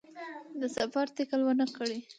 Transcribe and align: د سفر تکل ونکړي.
د 0.59 0.61
سفر 0.75 1.05
تکل 1.17 1.41
ونکړي. 1.45 1.99